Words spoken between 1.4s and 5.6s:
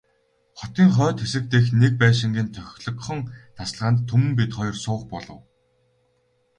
дэх нэг байшингийн тохилогхон тасалгаанд Түмэн бид хоёр суух болов.